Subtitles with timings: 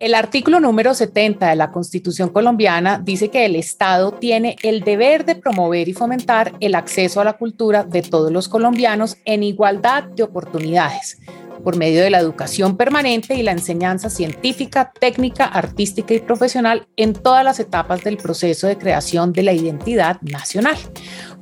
[0.00, 5.26] El artículo número 70 de la Constitución colombiana dice que el Estado tiene el deber
[5.26, 10.04] de promover y fomentar el acceso a la cultura de todos los colombianos en igualdad
[10.04, 11.18] de oportunidades
[11.62, 17.12] por medio de la educación permanente y la enseñanza científica, técnica, artística y profesional en
[17.12, 20.76] todas las etapas del proceso de creación de la identidad nacional.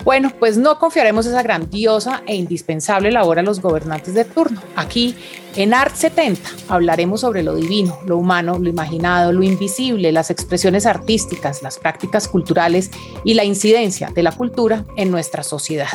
[0.05, 4.61] Bueno, pues no confiaremos esa grandiosa e indispensable labor a los gobernantes de turno.
[4.77, 5.17] Aquí,
[5.57, 10.87] en Art 70, hablaremos sobre lo divino, lo humano, lo imaginado, lo invisible, las expresiones
[10.87, 12.91] artísticas, las prácticas culturales
[13.25, 15.89] y la incidencia de la cultura en nuestra sociedad.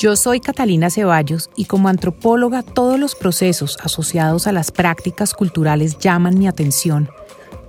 [0.00, 5.98] Yo soy Catalina Ceballos y como antropóloga todos los procesos asociados a las prácticas culturales
[5.98, 7.10] llaman mi atención.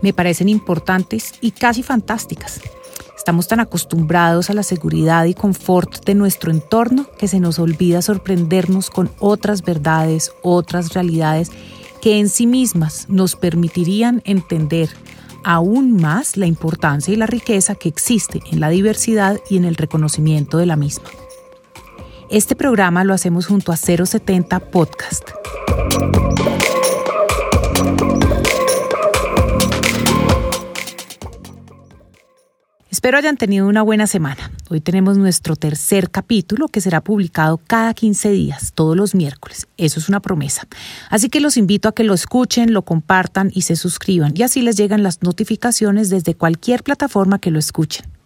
[0.01, 2.61] Me parecen importantes y casi fantásticas.
[3.17, 8.01] Estamos tan acostumbrados a la seguridad y confort de nuestro entorno que se nos olvida
[8.01, 11.51] sorprendernos con otras verdades, otras realidades
[12.01, 14.89] que en sí mismas nos permitirían entender
[15.43, 19.75] aún más la importancia y la riqueza que existe en la diversidad y en el
[19.75, 21.09] reconocimiento de la misma.
[22.31, 25.31] Este programa lo hacemos junto a 070 Podcast.
[32.89, 34.49] Espero hayan tenido una buena semana.
[34.69, 39.67] Hoy tenemos nuestro tercer capítulo que será publicado cada 15 días, todos los miércoles.
[39.75, 40.69] Eso es una promesa.
[41.09, 44.61] Así que los invito a que lo escuchen, lo compartan y se suscriban y así
[44.61, 48.20] les llegan las notificaciones desde cualquier plataforma que lo escuchen.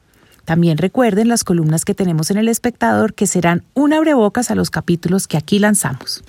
[0.46, 4.70] También recuerden las columnas que tenemos en El Espectador que serán un abrebocas a los
[4.70, 6.24] capítulos que aquí lanzamos.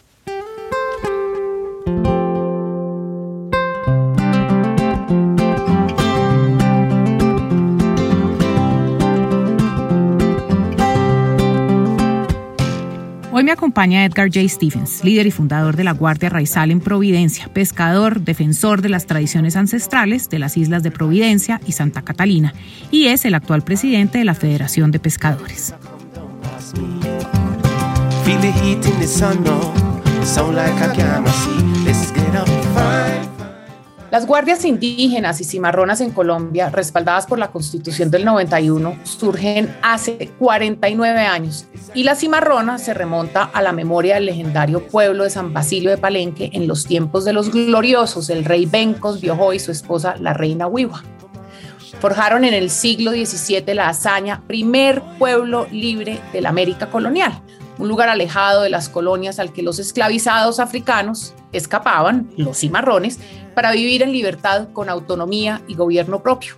[13.46, 14.48] Me acompaña Edgar J.
[14.48, 19.54] Stephens, líder y fundador de la Guardia Raizal en Providencia, pescador, defensor de las tradiciones
[19.54, 22.52] ancestrales de las islas de Providencia y Santa Catalina,
[22.90, 25.74] y es el actual presidente de la Federación de Pescadores.
[34.16, 40.30] Las guardias indígenas y cimarronas en Colombia, respaldadas por la Constitución del 91, surgen hace
[40.38, 45.52] 49 años y la cimarrona se remonta a la memoria del legendario pueblo de San
[45.52, 49.70] Basilio de Palenque en los tiempos de los gloriosos el rey Bencos Biojó y su
[49.70, 51.02] esposa la reina Huiwa.
[52.00, 57.42] Forjaron en el siglo XVII la hazaña primer pueblo libre de la América colonial,
[57.78, 63.18] un lugar alejado de las colonias al que los esclavizados africanos escapaban, los cimarrones,
[63.54, 66.54] para vivir en libertad con autonomía y gobierno propio.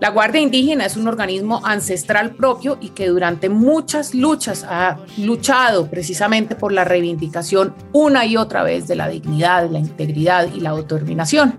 [0.00, 5.90] La Guardia Indígena es un organismo ancestral propio y que durante muchas luchas ha luchado
[5.90, 10.70] precisamente por la reivindicación una y otra vez de la dignidad, la integridad y la
[10.70, 11.58] autodeterminación.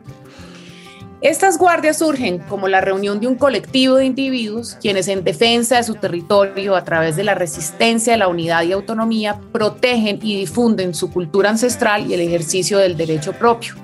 [1.21, 5.83] Estas guardias surgen como la reunión de un colectivo de individuos quienes en defensa de
[5.83, 11.11] su territorio a través de la resistencia, la unidad y autonomía protegen y difunden su
[11.11, 13.75] cultura ancestral y el ejercicio del derecho propio.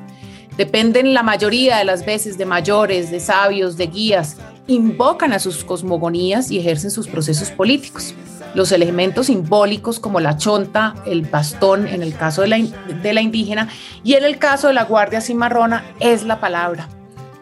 [0.56, 5.66] Dependen la mayoría de las veces de mayores, de sabios, de guías, invocan a sus
[5.66, 8.16] cosmogonías y ejercen sus procesos políticos.
[8.54, 13.20] Los elementos simbólicos como la chonta, el bastón en el caso de la, de la
[13.20, 13.68] indígena
[14.06, 16.88] y en el caso de la guardia cimarrona es la palabra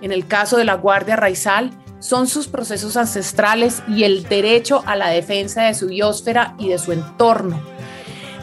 [0.03, 4.97] en el caso de la Guardia Raizal, son sus procesos ancestrales y el derecho a
[4.97, 7.62] la defensa de su biosfera y de su entorno.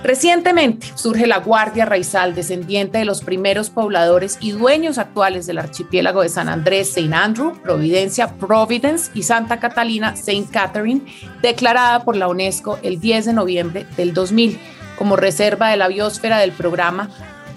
[0.02, 6.22] Recientemente surge la Guardia Raizal, descendiente de los primeros pobladores y dueños actuales del archipiélago
[6.22, 11.02] de San Andrés, Saint Andrew, Providencia, Providence y Santa Catalina, Saint Catherine,
[11.42, 14.58] declarada por la UNESCO el 10 de noviembre del 2000
[14.96, 17.10] como reserva de la biosfera del programa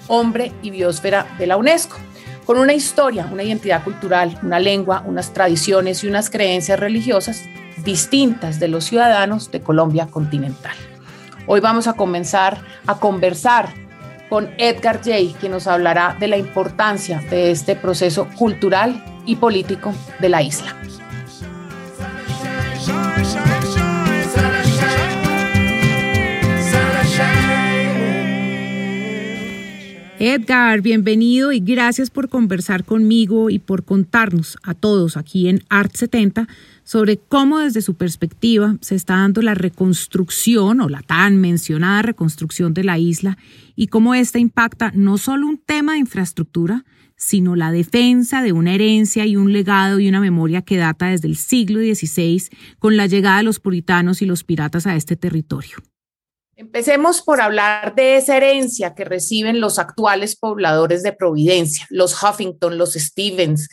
[0.10, 1.98] Hombre y Biosfera de la UNESCO
[2.46, 7.44] con una historia, una identidad cultural, una lengua, unas tradiciones y unas creencias religiosas
[7.84, 10.76] distintas de los ciudadanos de Colombia continental.
[11.48, 13.70] Hoy vamos a comenzar a conversar
[14.30, 19.94] con Edgar Jay, quien nos hablará de la importancia de este proceso cultural y político
[20.20, 20.76] de la isla.
[30.20, 35.96] Edgar, bienvenido y gracias por conversar conmigo y por contarnos a todos aquí en Art
[35.96, 36.48] 70
[36.84, 42.76] sobre cómo desde su perspectiva se está dando la reconstrucción o la tan mencionada reconstrucción
[42.76, 43.40] de la isla
[43.76, 46.86] y cómo esta impacta no solo un tema de infraestructura,
[47.16, 51.28] sino la defensa de una herencia y un legado y una memoria que data desde
[51.28, 52.44] el siglo XVI
[52.78, 55.78] con la llegada de los puritanos y los piratas a este territorio.
[56.56, 62.78] Empecemos por hablar de esa herencia que reciben los actuales pobladores de Providencia, los Huffington,
[62.78, 63.70] los Stevens.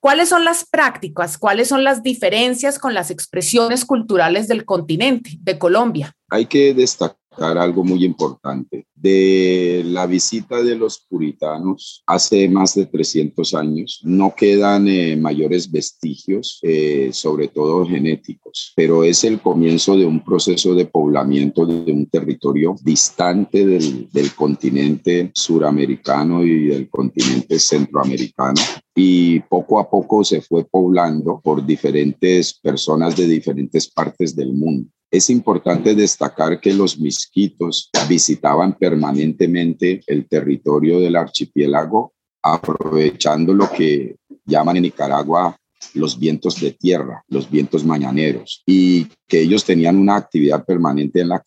[0.00, 1.38] ¿Cuáles son las prácticas?
[1.38, 6.14] ¿Cuáles son las diferencias con las expresiones culturales del continente, de Colombia?
[6.28, 8.86] Hay que destacar algo muy importante.
[8.94, 15.70] De la visita de los puritanos hace más de 300 años, no quedan eh, mayores
[15.70, 21.92] vestigios, eh, sobre todo genéticos, pero es el comienzo de un proceso de poblamiento de
[21.92, 28.60] un territorio distante del, del continente suramericano y del continente centroamericano
[28.94, 34.88] y poco a poco se fue poblando por diferentes personas de diferentes partes del mundo.
[35.14, 44.16] Es importante destacar que los misquitos visitaban permanentemente el territorio del archipiélago, aprovechando lo que
[44.44, 45.56] llaman en Nicaragua
[45.94, 51.28] los vientos de tierra, los vientos mañaneros, y que ellos tenían una actividad permanente en
[51.28, 51.44] la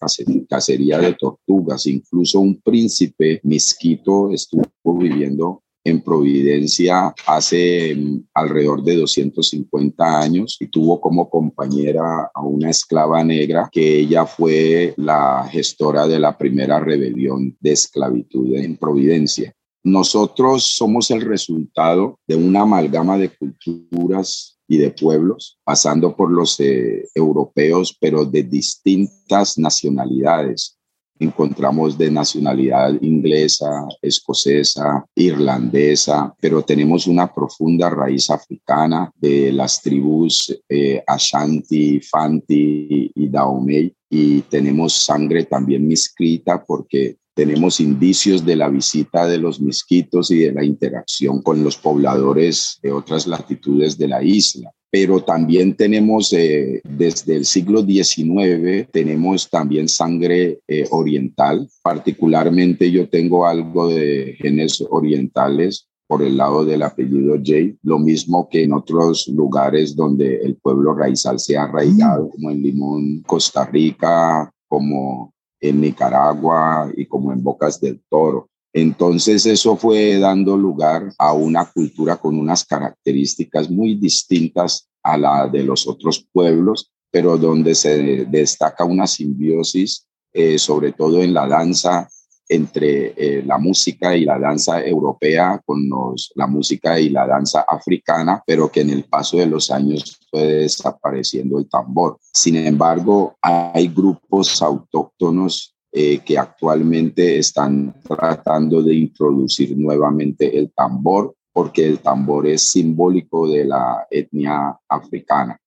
[0.47, 1.87] cacería de tortugas.
[1.87, 4.63] Incluso un príncipe misquito estuvo
[4.97, 12.69] viviendo en Providencia hace mm, alrededor de 250 años y tuvo como compañera a una
[12.69, 19.53] esclava negra que ella fue la gestora de la primera rebelión de esclavitud en Providencia.
[19.83, 26.59] Nosotros somos el resultado de una amalgama de culturas y de pueblos, pasando por los
[26.59, 30.76] eh, europeos, pero de distintas nacionalidades
[31.19, 40.55] encontramos de nacionalidad inglesa, escocesa, irlandesa, pero tenemos una profunda raíz africana de las tribus
[40.69, 48.67] eh, Ashanti, Fanti y Dahomey y tenemos sangre también miscrita porque tenemos indicios de la
[48.67, 54.07] visita de los misquitos y de la interacción con los pobladores de otras latitudes de
[54.07, 61.69] la isla pero también tenemos eh, desde el siglo XIX, tenemos también sangre eh, oriental,
[61.83, 68.47] particularmente yo tengo algo de genes orientales por el lado del apellido J, lo mismo
[68.49, 72.29] que en otros lugares donde el pueblo raizal se ha arraigado, mm.
[72.29, 78.49] como en Limón, Costa Rica, como en Nicaragua y como en Bocas del Toro.
[78.73, 85.47] Entonces eso fue dando lugar a una cultura con unas características muy distintas a la
[85.47, 91.47] de los otros pueblos, pero donde se destaca una simbiosis, eh, sobre todo en la
[91.47, 92.07] danza,
[92.49, 95.89] entre eh, la música y la danza europea con
[96.35, 100.43] la música y la danza africana, pero que en el paso de los años fue
[100.43, 102.17] desapareciendo el tambor.
[102.33, 111.33] Sin embargo, hay grupos autóctonos eh, que actualmente están tratando de introducir nuevamente el tambor,
[111.51, 115.59] porque el tambor es simbólico de la etnia africana.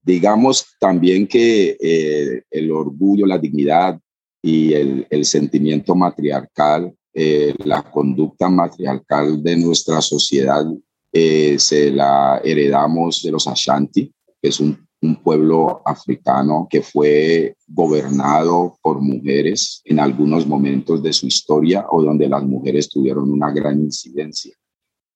[0.00, 3.98] Digamos también que eh, el orgullo, la dignidad
[4.44, 10.66] y el, sentimiento matriarcal, eh, la conducta matriarcal de nuestra sociedad
[11.12, 14.12] se la heredamos de los Ashanti,
[14.42, 21.12] que es un un pueblo africano que fue gobernado por mujeres en algunos momentos de
[21.12, 24.54] su historia o donde las mujeres tuvieron una gran incidencia.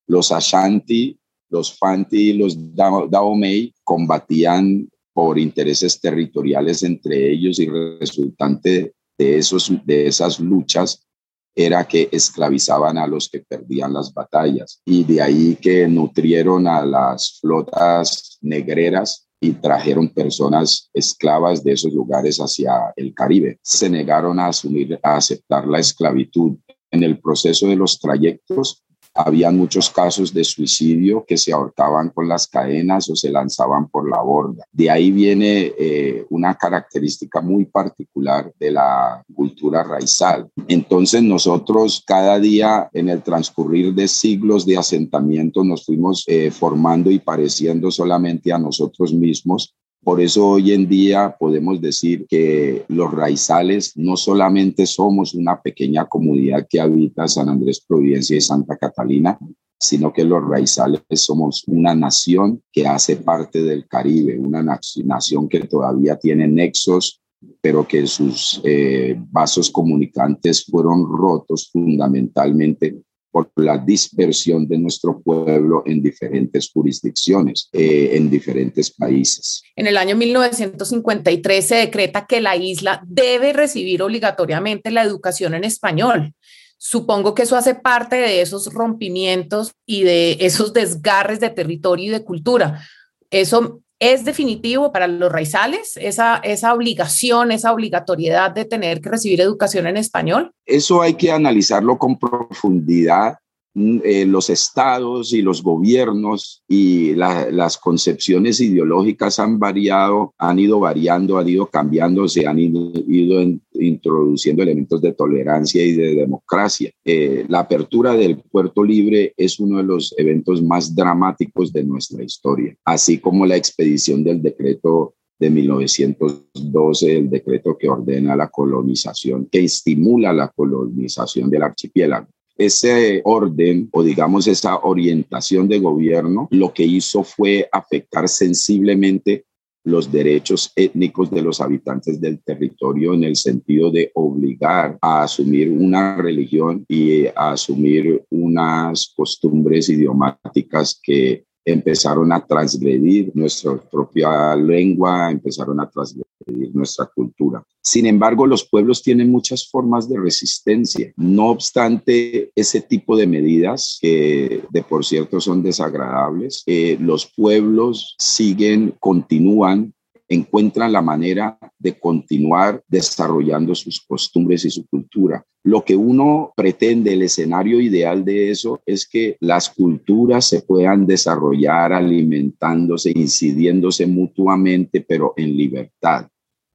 [0.07, 1.17] Los Ashanti,
[1.49, 9.71] los Fanti y los Dahomey combatían por intereses territoriales entre ellos y resultante de, esos,
[9.85, 11.05] de esas luchas
[11.53, 16.85] era que esclavizaban a los que perdían las batallas y de ahí que nutrieron a
[16.85, 23.59] las flotas negreras y trajeron personas esclavas de esos lugares hacia el Caribe.
[23.61, 26.57] Se negaron a asumir, a aceptar la esclavitud.
[26.91, 32.27] En el proceso de los trayectos había muchos casos de suicidio que se ahorcaban con
[32.27, 34.63] las cadenas o se lanzaban por la borda.
[34.71, 40.49] De ahí viene eh, una característica muy particular de la cultura raizal.
[40.67, 47.11] Entonces nosotros cada día en el transcurrir de siglos de asentamiento nos fuimos eh, formando
[47.11, 53.11] y pareciendo solamente a nosotros mismos por eso hoy en día podemos decir que los
[53.11, 59.37] raizales no solamente somos una pequeña comunidad que habita San Andrés, Providencia y Santa Catalina,
[59.77, 65.61] sino que los raizales somos una nación que hace parte del Caribe, una nación que
[65.61, 67.21] todavía tiene nexos,
[67.61, 75.83] pero que sus eh, vasos comunicantes fueron rotos fundamentalmente por la dispersión de nuestro pueblo
[75.85, 79.61] en diferentes jurisdicciones, eh, en diferentes países.
[79.75, 85.63] En el año 1953 se decreta que la isla debe recibir obligatoriamente la educación en
[85.63, 86.33] español.
[86.77, 92.09] Supongo que eso hace parte de esos rompimientos y de esos desgarres de territorio y
[92.09, 92.81] de cultura.
[93.29, 99.41] Eso ¿Es definitivo para los raizales esa, esa obligación, esa obligatoriedad de tener que recibir
[99.41, 100.51] educación en español?
[100.65, 103.39] Eso hay que analizarlo con profundidad
[103.75, 110.79] Mm, eh, los estados y los gobiernos y las concepciones ideológicas han variado, han ido
[110.79, 113.41] variando, han ido cambiando, se han ido,
[113.79, 116.91] introduciendo elementos de tolerancia y de democracia.
[117.03, 122.23] Eh, la apertura del puerto libre es uno de los eventos más dramáticos de nuestra
[122.23, 129.47] historia, así como la expedición del decreto de 1912, el decreto que ordena la colonización,
[129.49, 132.27] que estimula la colonización del archipiélago
[132.59, 139.45] ese orden o digamos esa orientación de gobierno lo que hizo fue afectar sensiblemente
[139.83, 145.71] los derechos étnicos de los habitantes del territorio en el sentido de obligar a asumir
[145.71, 155.31] una religión y a asumir unas costumbres idiomáticas que empezaron a transgredir nuestra propia lengua,
[155.31, 157.63] empezaron a transgredir nuestra cultura.
[157.81, 161.11] Sin embargo, los pueblos tienen muchas formas de resistencia.
[161.15, 168.15] No obstante ese tipo de medidas, que de por cierto son desagradables, eh, los pueblos
[168.17, 169.93] siguen, continúan
[170.29, 175.43] encuentran la manera de continuar desarrollando sus costumbres y su cultura.
[175.63, 181.05] Lo que uno pretende, el escenario ideal de eso es que las culturas se puedan
[181.05, 186.27] desarrollar alimentándose, incidiéndose mutuamente, pero en libertad.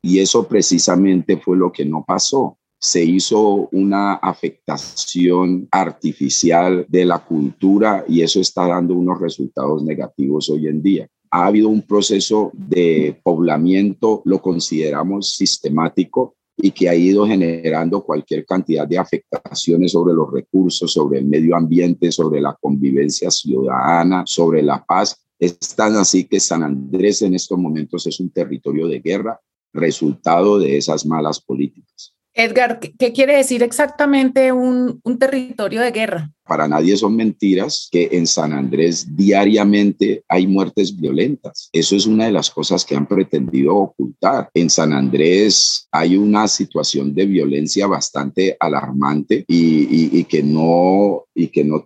[0.02, 7.24] Y eso precisamente fue lo que no pasó se hizo una afectación artificial de la
[7.24, 12.52] cultura y eso está dando unos resultados negativos hoy en día ha habido un proceso
[12.54, 20.14] de poblamiento, lo consideramos sistemático, y que ha ido generando cualquier cantidad de afectaciones sobre
[20.14, 25.26] los recursos, sobre el medio ambiente, sobre la convivencia ciudadana, sobre la paz.
[25.36, 29.40] Es tan así que San Andrés en estos momentos es un territorio de guerra,
[29.72, 32.13] resultado de esas malas políticas.
[32.36, 36.32] Edgar, ¿qué quiere decir exactamente un, territorio de guerra?
[36.44, 41.70] Para nadie son mentiras que en San Andrés diariamente hay muertes violentas.
[41.72, 44.50] Eso es una de las cosas que han pretendido ocultar.
[44.52, 51.26] En San Andrés hay una situación de violencia bastante alarmante y, que, no,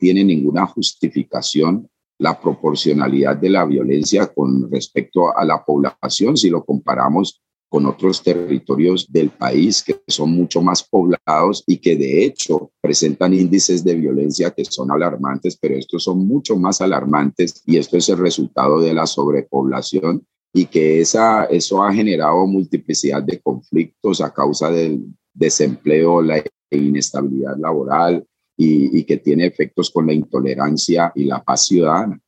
[0.01, 1.91] tiene ninguna justificación
[2.21, 8.23] la proporcionalidad de la violencia con respecto a la población si lo comparamos con otros
[8.23, 13.95] territorios del país que son mucho más poblados y que de hecho presentan índices de
[13.95, 18.81] violencia que son alarmantes, pero estos son mucho más alarmantes y esto es el resultado
[18.81, 25.05] de la sobrepoblación y que esa, eso ha generado multiplicidad de conflictos a causa del
[25.35, 31.67] desempleo, la inestabilidad laboral y, y que tiene efectos con la intolerancia y la paz
[31.67, 32.19] ciudadana.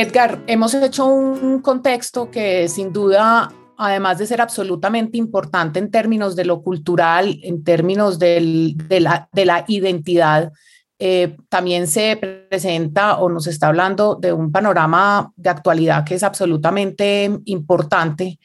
[0.00, 6.34] Edgar, hemos hecho un contexto que sin duda, además de ser absolutamente importante en términos
[6.36, 10.52] de lo cultural, en términos de, la, identidad,
[10.98, 16.22] eh, también se presenta o nos está hablando de un panorama de actualidad que es
[16.22, 18.38] absolutamente importante.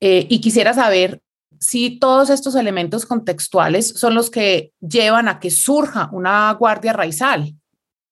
[0.00, 1.22] Eh, y quisiera saber
[1.60, 7.54] si todos estos elementos contextuales son los que llevan a que surja una guardia raizal.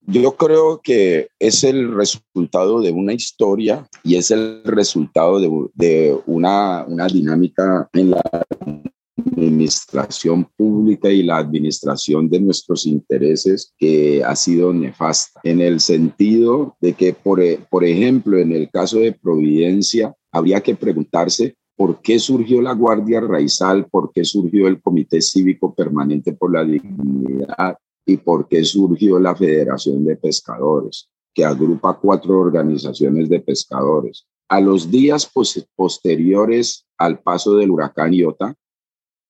[0.08, 5.40] Yo creo que es el resultado de una historia y es el resultado
[5.74, 8.22] de, una, una dinámica en la
[9.16, 16.76] administración pública y la administración de nuestros intereses que ha sido nefasta, en el sentido
[16.80, 22.20] de que, por, por ejemplo, en el caso de Providencia, habría que preguntarse por qué
[22.20, 28.16] surgió la Guardia Raizal, por qué surgió el Comité Cívico Permanente por la Dignidad, y
[28.16, 34.26] por qué surgió la Federación de Pescadores, que agrupa cuatro organizaciones de pescadores.
[34.48, 35.30] A los días
[35.74, 38.54] posteriores al paso del huracán Iota,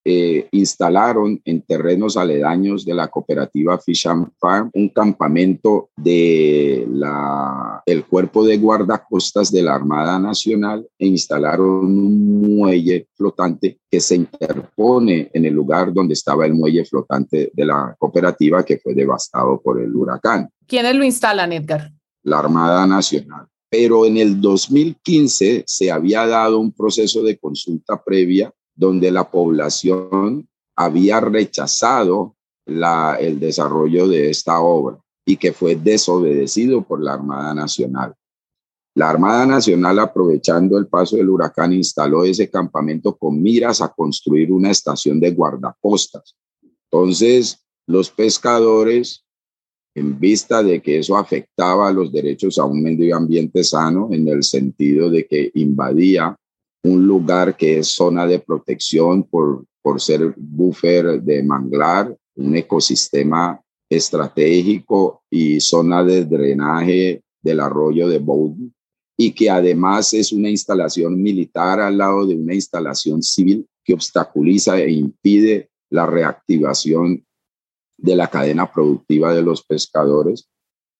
[0.09, 7.83] eh, instalaron en terrenos aledaños de la cooperativa Fish and Farm un campamento de la,
[7.85, 14.15] el cuerpo de guardacostas de la Armada Nacional e instalaron un muelle flotante que se
[14.15, 19.59] interpone en el lugar donde estaba el muelle flotante de la cooperativa que fue devastado
[19.61, 20.47] por el huracán.
[20.65, 21.91] ¿Quiénes lo instalan, Edgar?
[22.23, 23.45] La Armada Nacional.
[23.69, 30.47] Pero en el 2015 se había dado un proceso de consulta previa donde la población
[30.75, 38.13] había rechazado el desarrollo de esta obra y que fue desobedecido por la Armada Nacional.
[38.95, 44.51] La Armada Nacional, aprovechando el paso del huracán, instaló ese campamento con miras a construir
[44.51, 46.35] una estación de guardacostas.
[46.89, 49.23] Entonces, los pescadores
[49.97, 54.43] en vista de que eso afectaba los derechos a un medio ambiente sano en el
[54.43, 56.35] sentido de que invadía
[56.87, 63.59] un lugar que es zona de protección por, por ser buffer de manglar, un ecosistema
[63.89, 68.73] estratégico y zona de drenaje del arroyo de Bowden,
[69.17, 74.77] y que además es una instalación militar al lado de una instalación civil que obstaculiza
[74.79, 77.25] e impide la reactivación
[77.97, 80.47] de la cadena productiva de los pescadores.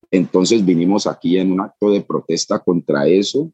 [0.09, 3.51] Entonces vinimos aquí en un acto de protesta contra eso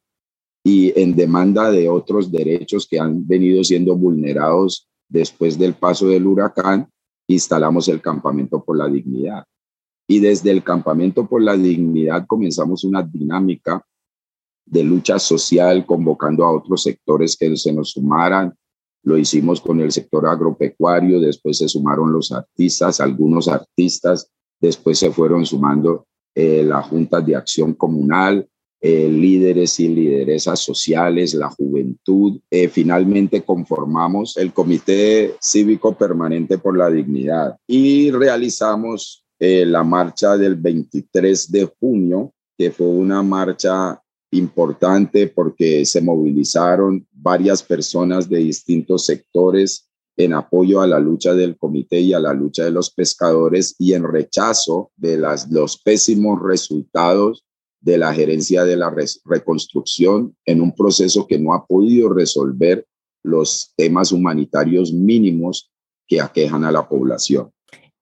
[0.63, 6.25] y en demanda de otros derechos que han venido siendo vulnerados después del paso del
[6.25, 6.89] huracán,
[7.27, 9.43] instalamos el Campamento por la Dignidad.
[10.07, 13.85] Y desde el Campamento por la Dignidad comenzamos una dinámica
[14.65, 18.53] de lucha social, convocando a otros sectores que se nos sumaran,
[19.03, 25.11] lo hicimos con el sector agropecuario, después se sumaron los artistas, algunos artistas, después se
[25.11, 28.47] fueron sumando eh, las juntas de acción comunal,
[28.83, 32.39] eh, líderes y lideresas sociales, la juventud.
[32.51, 40.55] Eh, finalmente conformamos el Comité Cívico Permanente por la Dignidad y realizamos la marcha del
[40.55, 49.05] 23 de junio, que fue una marcha importante porque se movilizaron varias personas de distintos
[49.05, 53.75] sectores en apoyo a la lucha del comité y a la lucha de los pescadores
[53.79, 57.43] y en rechazo de las, los pésimos resultados
[57.83, 58.93] de la gerencia de la
[59.25, 62.87] reconstrucción en un proceso que no ha podido resolver
[63.23, 65.69] los temas humanitarios mínimos
[66.07, 67.51] que aquejan a la población.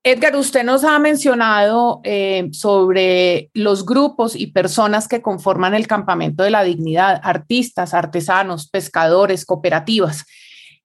[0.03, 6.43] Edgar, usted nos ha mencionado eh, sobre los grupos y personas que conforman el Campamento
[6.43, 10.25] de la Dignidad, artistas, artesanos, pescadores, cooperativas.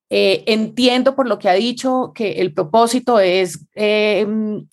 [0.08, 4.24] Eh, entiendo por lo que ha dicho que el propósito es eh,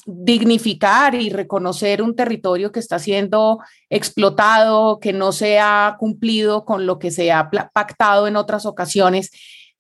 [0.05, 3.59] dignificar y reconocer un territorio que está siendo
[3.89, 9.31] explotado, que no se ha cumplido con lo que se ha pactado en otras ocasiones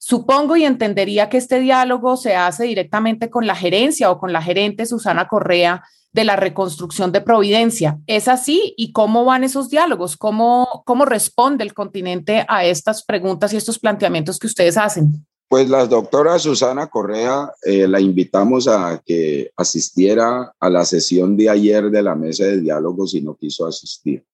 [0.05, 4.41] Supongo y entendería que este diálogo se hace directamente con la gerencia o con la
[4.41, 7.99] gerente Susana Correa de la reconstrucción de Providencia.
[8.05, 8.73] ¿Es así?
[8.75, 10.17] ¿Y cómo van esos diálogos?
[10.17, 15.25] ¿Cómo, cómo responde el continente a estas preguntas y estos planteamientos que ustedes hacen?
[15.53, 21.47] Pues la doctora Susana Correa eh, la invitamos a que asistiera a la sesión de
[21.47, 24.25] ayer de la mesa de diálogo si no quiso asistir.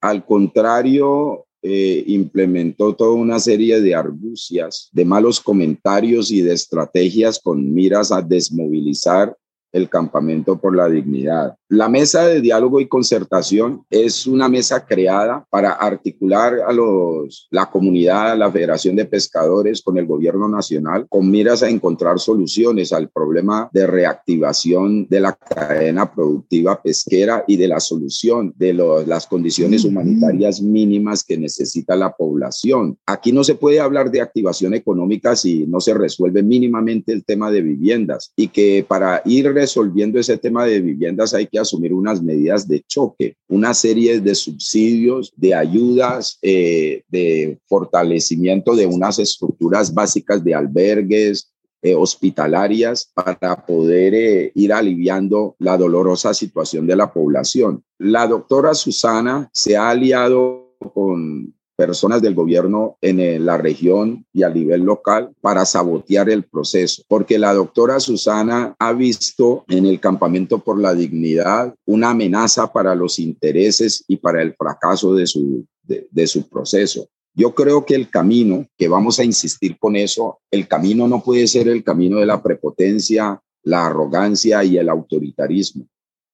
[0.00, 7.40] Al contrario, eh, implementó toda una serie de argucias, de malos comentarios y de estrategias
[7.40, 9.36] con miras a desmovilizar
[9.76, 11.56] el campamento por la dignidad.
[11.68, 17.70] La mesa de diálogo y concertación es una mesa creada para articular a los, la
[17.70, 23.08] comunidad, la Federación de Pescadores con el gobierno nacional con miras a encontrar soluciones al
[23.08, 29.84] problema de reactivación de la cadena productiva pesquera y de la solución de las condiciones
[29.84, 32.98] humanitarias mínimas que necesita la población.
[33.06, 37.50] Aquí no se puede hablar de activación económica si no se resuelve mínimamente el tema
[37.50, 42.22] de viviendas y que para ir resolviendo ese tema de viviendas hay que asumir unas
[42.22, 49.92] medidas de choque, una serie de subsidios, de ayudas, eh, de fortalecimiento de unas estructuras
[49.92, 51.52] básicas de albergues,
[51.82, 57.82] eh, hospitalarias para poder eh, ir aliviando la dolorosa situación de la población.
[57.98, 64.42] La doctora Susana se ha aliado con personas del gobierno en eh, la región y
[64.42, 70.00] a nivel local para sabotear el proceso, porque la doctora Susana ha visto en el
[70.00, 75.66] campamento por la dignidad una amenaza para los intereses y para el fracaso de su,
[75.82, 77.08] de, su proceso.
[77.34, 81.46] Yo creo que el camino, que vamos a insistir con eso, el camino no puede
[81.46, 85.86] ser el camino de la prepotencia, la arrogancia y el autoritarismo.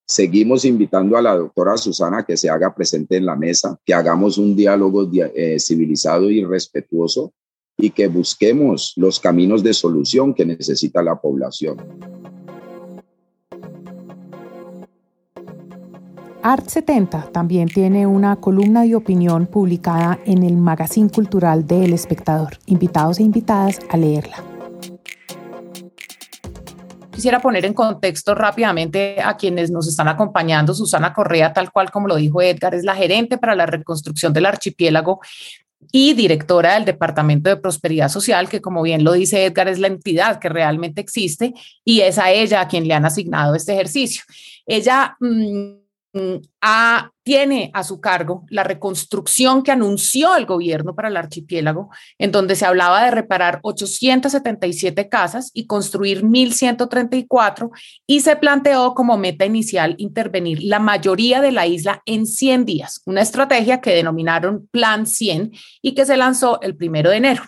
[0.07, 4.37] Seguimos invitando a la doctora Susana que se haga presente en la mesa, que hagamos
[4.37, 7.33] un diálogo eh, civilizado y respetuoso
[7.79, 11.79] y que busquemos los caminos de solución que necesita la población.
[16.45, 22.59] Art 70 también tiene una columna de opinión publicada en el Magazine Cultural del Espectador.
[22.67, 24.52] Invitados e invitadas a leerla
[27.23, 30.75] quisiera poner en contexto rápidamente a quienes nos están acompañando.
[30.75, 34.47] Susana Correa, tal cual como lo dijo Edgar, es la gerente para la reconstrucción del
[34.47, 35.21] archipiélago
[35.93, 39.87] y directora del Departamento de Prosperidad Social, que como bien lo dice Edgar, es la
[39.87, 41.55] entidad que realmente existe
[41.85, 44.25] y es a ella a quien le han asignado este ejercicio.
[44.67, 45.17] Ella
[46.13, 46.37] mm,
[47.23, 52.57] tiene a su cargo la reconstrucción que anunció el gobierno para el archipiélago, en donde
[52.57, 57.71] se hablaba de reparar 877 casas y construir 1.134
[58.07, 63.03] y se planteó como meta inicial intervenir la mayoría de la isla en 100 días,
[63.07, 67.43] una estrategia que denominaron Plan 100 y que se lanzó el primero de enero.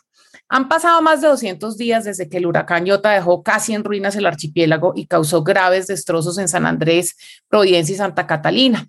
[0.49, 4.15] Han pasado más de 200 días desde que el huracán Iota dejó casi en ruinas
[4.17, 7.17] el archipiélago y causó graves destrozos en San Andrés,
[7.49, 8.89] Providencia y Santa Catalina.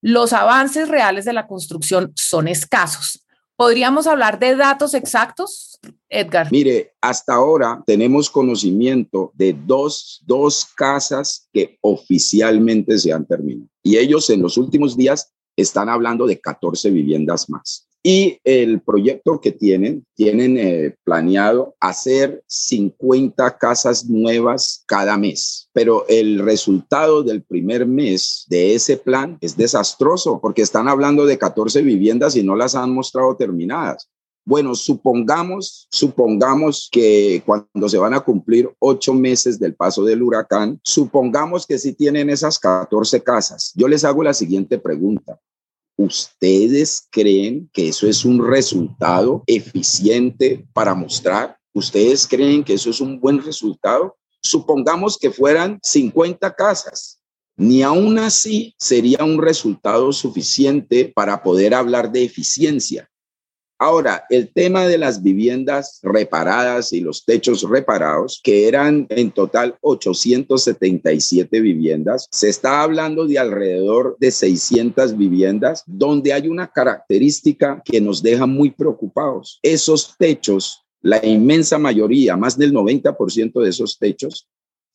[0.00, 3.24] Los avances reales de la construcción son escasos.
[3.56, 6.50] ¿Podríamos hablar de datos exactos, Edgar?
[6.50, 13.70] Mire, hasta ahora tenemos conocimiento de dos, dos casas que oficialmente se han terminado.
[13.82, 17.86] Y ellos en los últimos días están hablando de 14 viviendas más.
[18.06, 25.70] Y el proyecto que tienen, tienen eh, planeado hacer 50 casas nuevas cada mes.
[25.72, 31.38] Pero el resultado del primer mes de ese plan es desastroso porque están hablando de
[31.38, 34.10] 14 viviendas y no las han mostrado terminadas.
[34.44, 40.78] Bueno, supongamos, supongamos que cuando se van a cumplir ocho meses del paso del huracán,
[40.84, 43.72] supongamos que sí tienen esas 14 casas.
[43.74, 45.40] Yo les hago la siguiente pregunta.
[45.96, 51.56] ¿Ustedes creen que eso es un resultado eficiente para mostrar?
[51.72, 54.16] ¿Ustedes creen que eso es un buen resultado?
[54.42, 57.20] Supongamos que fueran 50 casas.
[57.56, 63.08] Ni aún así sería un resultado suficiente para poder hablar de eficiencia.
[63.78, 69.76] Ahora, el tema de las viviendas reparadas y los techos reparados, que eran en total
[69.80, 78.00] 877 viviendas, se está hablando de alrededor de 600 viviendas, donde hay una característica que
[78.00, 79.58] nos deja muy preocupados.
[79.60, 84.48] Esos techos, la inmensa mayoría, más del 90% de esos techos,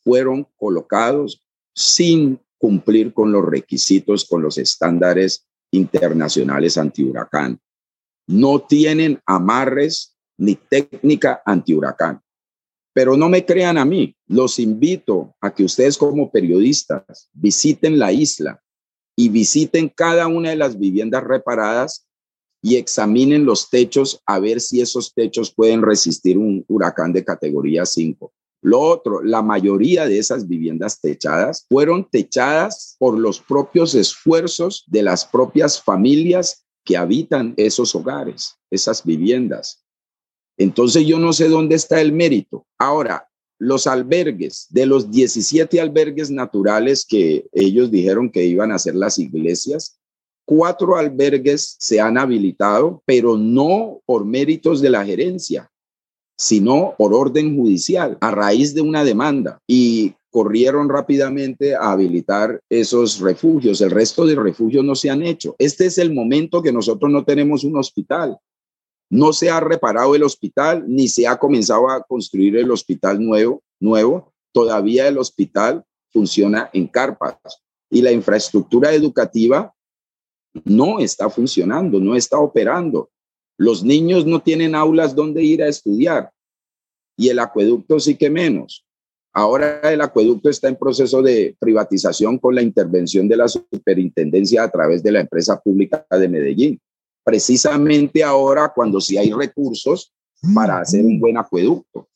[0.06, 1.44] fueron colocados
[1.76, 7.60] sin cumplir con los requisitos, con los estándares internacionales antihuracán
[8.30, 12.22] no tienen amarres ni técnica antihuracán.
[12.94, 18.12] Pero no me crean a mí, los invito a que ustedes como periodistas visiten la
[18.12, 18.62] isla
[19.16, 22.08] y visiten cada una de las viviendas reparadas
[22.62, 27.84] y examinen los techos a ver si esos techos pueden resistir un huracán de categoría
[27.84, 28.32] 5.
[28.62, 35.02] Lo otro, la mayoría de esas viviendas techadas fueron techadas por los propios esfuerzos de
[35.02, 39.86] las propias familias que habitan esos hogares, esas viviendas.
[40.58, 42.66] Entonces yo no sé dónde está el mérito.
[42.80, 48.96] Ahora, los albergues, de los 17 albergues naturales que ellos dijeron que iban a ser
[48.96, 50.00] las iglesias,
[50.46, 55.70] cuatro albergues se han habilitado, pero no por méritos de la gerencia,
[56.40, 59.60] sino por orden judicial, a raíz de una demanda.
[59.68, 63.82] Y corrieron rápidamente a habilitar esos refugios.
[63.82, 65.56] El resto de refugios no se han hecho.
[65.58, 68.38] Este es el momento que nosotros no tenemos un hospital.
[69.10, 73.64] No se ha reparado el hospital ni se ha comenzado a construir el hospital nuevo.
[73.80, 74.34] nuevo.
[74.52, 77.38] Todavía el hospital funciona en carpas
[77.90, 79.74] y la infraestructura educativa
[80.64, 83.10] no está funcionando, no está operando.
[83.58, 86.32] Los niños no tienen aulas donde ir a estudiar
[87.18, 88.86] y el acueducto sí que menos.
[89.34, 94.70] Ahora el acueducto está en proceso de privatización con la intervención de la superintendencia a
[94.70, 96.82] través de la empresa pública de Medellín.
[97.24, 100.12] Precisamente ahora cuando sí hay recursos
[100.54, 102.08] para hacer un buen acueducto.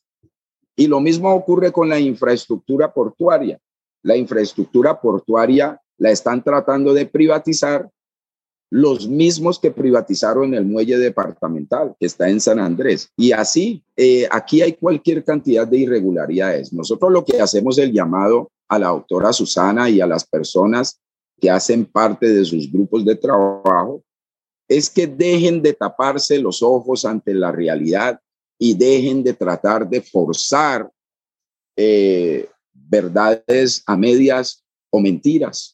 [0.76, 3.60] Y lo mismo ocurre con la infraestructura portuaria.
[4.02, 7.88] La infraestructura portuaria la están tratando de privatizar
[8.70, 13.10] los mismos que privatizaron el muelle departamental que está en San Andrés.
[13.16, 16.72] Y así, eh, aquí hay cualquier cantidad de irregularidades.
[16.72, 21.00] Nosotros lo que hacemos es el llamado a la doctora Susana y a las personas
[21.40, 24.02] que hacen parte de sus grupos de trabajo
[24.66, 28.18] es que dejen de taparse los ojos ante la realidad
[28.58, 30.90] y dejen de tratar de forzar
[31.76, 35.73] eh, verdades a medias o mentiras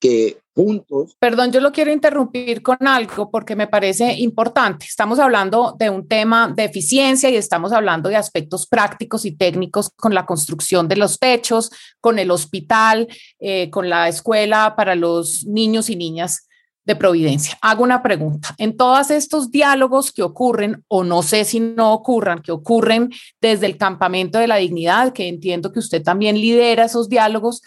[0.00, 1.16] que juntos.
[1.20, 4.86] Perdón, yo lo quiero interrumpir con algo porque me parece importante.
[4.86, 9.90] Estamos hablando de un tema de eficiencia y estamos hablando de aspectos prácticos y técnicos
[9.94, 13.06] con la construcción de los techos, con el hospital,
[13.38, 16.48] eh, con la escuela para los niños y niñas
[16.88, 17.56] de Providencia.
[17.60, 18.54] Hago una pregunta.
[18.56, 23.10] En todos estos diálogos que ocurren, o no sé si no ocurran, que ocurren
[23.42, 27.60] desde el campamento de la dignidad, que entiendo que usted también lidera esos diálogos,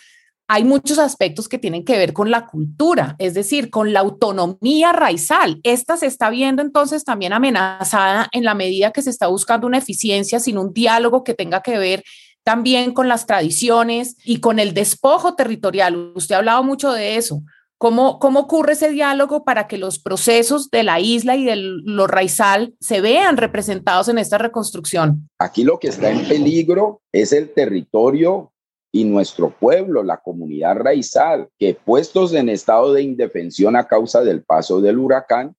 [0.54, 4.92] hay muchos aspectos que tienen que ver con la cultura, es decir, con la autonomía
[4.92, 5.62] raizal.
[5.64, 9.78] Esta se está viendo entonces también amenazada en la medida que se está buscando una
[9.78, 12.04] eficiencia sin un diálogo que tenga que ver
[12.44, 16.12] también con las tradiciones y con el despojo territorial.
[16.16, 17.44] Usted ha hablado mucho de eso.
[17.78, 22.08] ¿Cómo, ¿Cómo ocurre ese diálogo para que los procesos de la isla y de lo
[22.08, 25.30] raizal se vean representados en esta reconstrucción?
[25.40, 28.52] Aquí lo que está en peligro es el territorio
[28.92, 34.44] y nuestro pueblo, la comunidad raizal, que puestos en estado de indefensión a causa del
[34.44, 35.56] paso del huracán,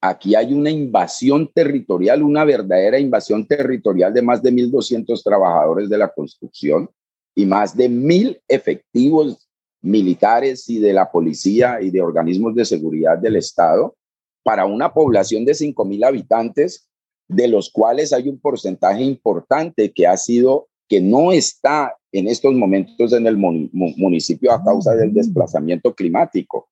[0.00, 5.98] aquí hay una invasión territorial, una verdadera invasión territorial de más de 1.200 trabajadores de
[5.98, 6.88] la construcción
[7.34, 9.48] y más de mil efectivos
[9.82, 13.94] militares y de la policía y de organismos de seguridad del Estado
[14.42, 16.88] para una población de 5.000 habitantes,
[17.28, 22.54] de los cuales hay un porcentaje importante que ha sido, que no está en estos
[22.54, 26.68] momentos en el municipio a causa del desplazamiento climático.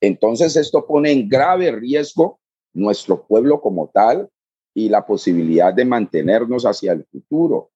[0.00, 2.40] Entonces, esto pone en grave riesgo
[2.72, 4.28] nuestro pueblo como tal
[4.74, 7.70] y la posibilidad de mantenernos hacia el futuro.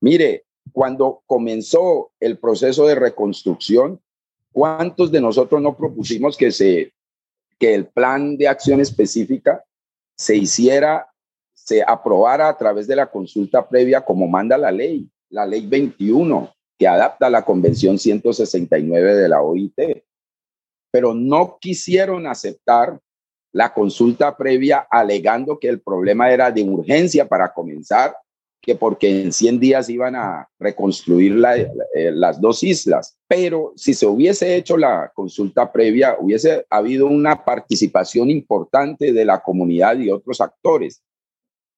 [0.00, 4.00] Mire, cuando comenzó el proceso de reconstrucción,
[4.52, 6.92] ¿Cuántos de nosotros no propusimos que, se,
[7.58, 9.64] que el plan de acción específica
[10.16, 11.08] se hiciera,
[11.54, 16.52] se aprobara a través de la consulta previa como manda la ley, la ley 21,
[16.78, 20.04] que adapta la Convención 169 de la OIT?
[20.90, 22.98] Pero no quisieron aceptar
[23.52, 28.14] la consulta previa alegando que el problema era de urgencia para comenzar
[28.60, 31.40] que porque en 100 días iban a reconstruir
[31.94, 33.16] eh, las dos islas.
[33.26, 39.40] Pero si se hubiese hecho la consulta previa, hubiese habido una participación importante de la
[39.40, 41.02] comunidad y otros actores.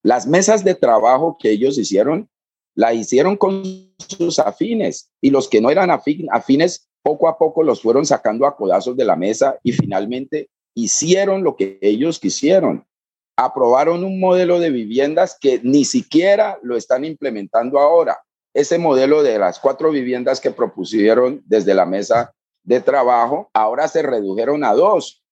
[0.02, 2.28] Las mesas de trabajo que ellos hicieron,
[2.74, 3.62] la hicieron con
[3.98, 8.56] sus afines y los que no eran afines, poco a poco los fueron sacando a
[8.56, 12.86] codazos de la mesa y finalmente hicieron lo que ellos quisieron
[13.40, 18.18] aprobaron un modelo de viviendas que ni siquiera lo están implementando ahora.
[18.52, 24.02] Ese modelo de las cuatro viviendas que propusieron desde la mesa de trabajo, ahora se
[24.02, 25.24] redujeron a dos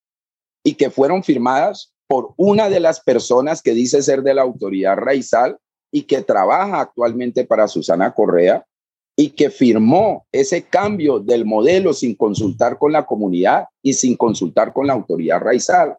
[0.64, 4.96] y que fueron firmadas por una de las personas que dice ser de la autoridad
[4.96, 5.58] raizal
[5.90, 8.64] y que trabaja actualmente para Susana Correa
[9.16, 14.72] y que firmó ese cambio del modelo sin consultar con la comunidad y sin consultar
[14.72, 15.96] con la autoridad raizal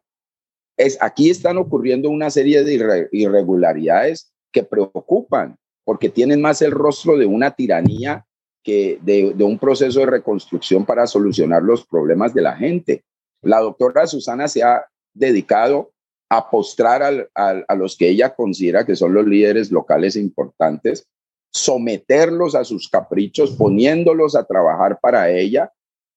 [1.02, 7.26] aquí están ocurriendo una serie de irregularidades que preocupan porque tienen más el rostro de
[7.26, 8.26] una tiranía
[8.64, 13.04] que de, un proceso de reconstrucción para solucionar los problemas de la gente.
[13.42, 15.92] La doctora Susana se ha dedicado
[16.30, 21.08] a postrar a los que ella considera que son los líderes locales importantes,
[21.52, 25.74] someterlos a sus caprichos, poniéndolos a trabajar para ella,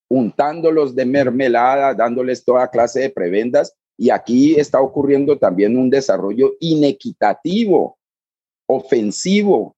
[0.09, 6.53] untándolos de mermelada, dándoles toda clase de prebendas y aquí está ocurriendo también un desarrollo
[6.59, 7.97] inequitativo,
[8.67, 9.75] ofensivo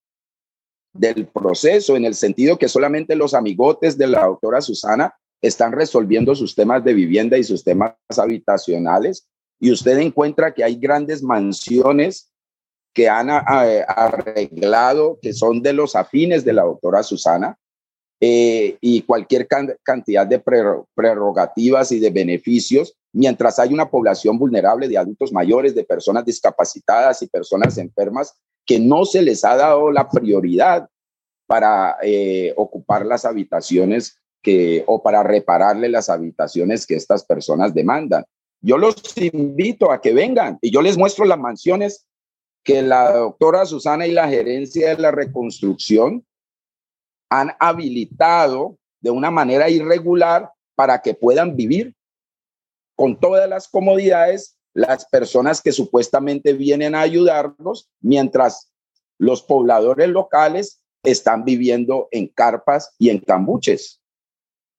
[0.92, 6.34] del proceso, en el sentido que solamente los amigotes de la doctora Susana están resolviendo
[6.34, 9.28] sus temas de vivienda y sus temas habitacionales.
[9.58, 12.30] Y usted encuentra que hay grandes mansiones
[12.94, 17.58] que han arreglado, que son de los afines de la doctora Susana,
[18.20, 19.46] eh, y cualquier
[19.82, 20.42] cantidad de
[20.94, 27.20] prerrogativas y de beneficios, mientras hay una población vulnerable de adultos mayores, de personas discapacitadas
[27.20, 30.88] y personas enfermas que no se les ha dado la prioridad
[31.46, 34.18] para eh, ocupar las habitaciones
[34.86, 38.24] o para repararle las habitaciones que estas personas demandan.
[38.66, 42.04] Yo los invito a que vengan y yo les muestro las mansiones
[42.64, 46.26] que la doctora Susana y la gerencia de la reconstrucción
[47.30, 51.94] han habilitado de una manera irregular para que puedan vivir
[52.96, 58.72] con todas las comodidades las personas que supuestamente vienen a ayudarnos, mientras
[59.16, 64.00] los pobladores locales están viviendo en carpas y en cambuches.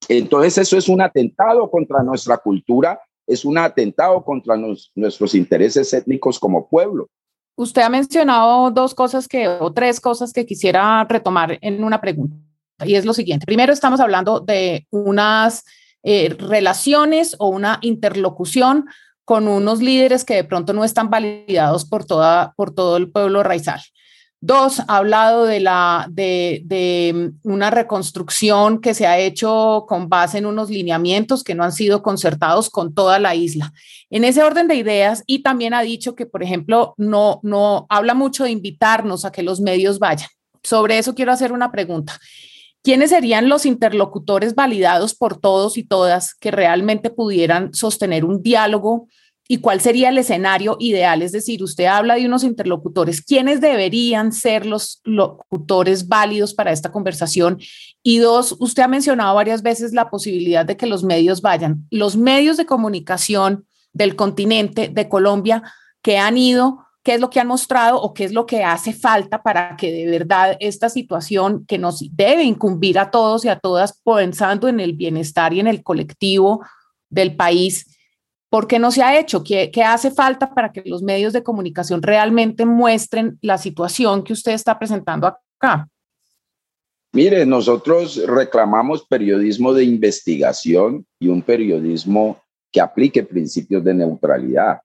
[0.10, 4.56] Entonces eso es un atentado contra nuestra cultura, es un atentado contra
[4.96, 7.08] nuestros intereses étnicos como pueblo.
[7.56, 12.36] Usted ha mencionado dos cosas que, o tres cosas que quisiera retomar en una pregunta.
[12.86, 13.46] Y es lo siguiente.
[13.46, 15.66] Primero, estamos hablando de unas
[16.04, 18.86] eh, relaciones o una interlocución
[19.26, 23.44] con unos líderes que de pronto no están validados por, toda, por todo el pueblo
[23.44, 23.82] raizal.
[24.40, 30.38] Dos, ha hablado de, la, de, de, una reconstrucción que se ha hecho con base
[30.38, 33.74] en unos lineamientos que no han sido concertados con toda la isla.
[34.12, 38.14] En ese orden de ideas, y también ha dicho que, por ejemplo, no, no habla
[38.14, 40.30] mucho de invitarnos a que los medios vayan.
[40.62, 42.20] Sobre eso quiero hacer una pregunta.
[42.84, 49.08] ¿Quiénes serían los interlocutores validados por todos y todas que realmente pudieran sostener un diálogo
[49.48, 51.22] y cuál sería el escenario ideal.
[51.22, 53.22] Es decir, usted habla de unos interlocutores.
[53.22, 57.60] ¿Quiénes deberían ser los locutores válidos para esta conversación?
[58.04, 61.88] Y dos, usted ha mencionado varias veces la posibilidad de que los medios vayan.
[61.90, 65.64] Los medios de comunicación del continente, de Colombia,
[66.02, 68.92] que han ido, qué es lo que han mostrado o qué es lo que hace
[68.92, 73.60] falta para que de verdad esta situación que nos debe incumbir a todos y a
[73.60, 76.66] todas pensando en el bienestar y en el colectivo
[77.10, 77.97] del país,
[78.50, 79.44] ¿Por qué no se ha hecho?
[79.44, 84.54] ¿Qué, hace falta para que los medios de comunicación realmente muestren la situación que usted
[84.54, 85.90] está presentando acá?
[87.12, 94.80] Mire, nosotros reclamamos periodismo de investigación y un periodismo que aplique principios de neutralidad.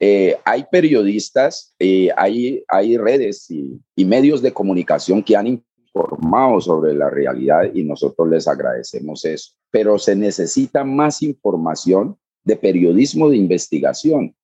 [0.00, 6.60] Eh, hay periodistas, eh, hay, hay redes y, y medios de comunicación que han informado
[6.60, 12.16] sobre la realidad y nosotros les agradecemos eso, pero se necesita más información
[12.48, 14.34] de periodismo de investigación.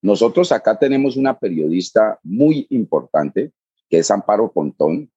[0.00, 3.52] Nosotros acá tenemos una periodista muy importante,
[3.90, 5.10] que es Amparo Pontón,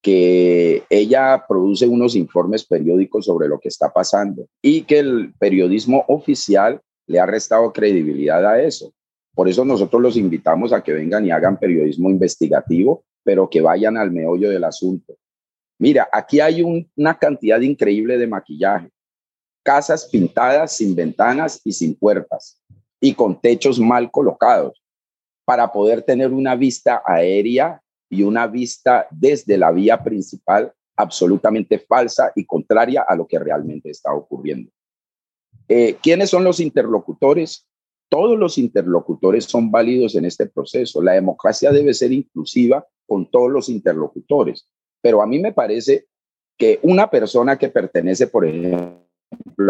[0.00, 6.04] que ella produce unos informes periódicos sobre lo que está pasando y que el periodismo
[6.06, 8.92] oficial le ha restado credibilidad a eso.
[9.34, 13.96] Por eso nosotros los invitamos a que vengan y hagan periodismo investigativo, pero que vayan
[13.96, 15.16] al meollo del asunto.
[15.80, 18.88] Mira, aquí hay una cantidad increíble de maquillaje
[19.62, 22.60] casas pintadas sin ventanas y sin puertas
[23.00, 24.82] y con techos mal colocados
[25.44, 32.32] para poder tener una vista aérea y una vista desde la vía principal absolutamente falsa
[32.36, 34.70] y contraria a lo que realmente está ocurriendo.
[35.68, 37.66] Eh, ¿Quiénes son los interlocutores?
[38.08, 41.02] Todos los interlocutores son válidos en este proceso.
[41.02, 44.68] La democracia debe ser inclusiva con todos los interlocutores.
[45.00, 46.06] Pero a mí me parece
[46.58, 49.02] que una persona que pertenece, por ejemplo,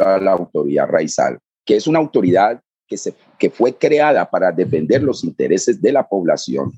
[0.05, 5.03] a la autoridad raizal, que es una autoridad que, se, que fue creada para defender
[5.03, 6.73] los intereses de la población